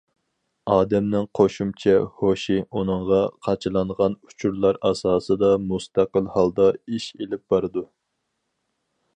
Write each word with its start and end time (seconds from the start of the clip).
ئادەمنىڭ 0.75 1.25
قوشۇمچە 1.39 1.93
ھوشى 2.21 2.57
ئۇنىڭغا 2.79 3.19
قاچىلانغان 3.49 4.17
ئۇچۇرلار 4.29 4.81
ئاساسىدا 4.91 5.53
مۇستەقىل 5.67 6.35
ھالدا 6.39 6.69
ئىش 6.79 7.07
ئېلىپ 7.19 7.47
بارىدۇ. 7.57 7.89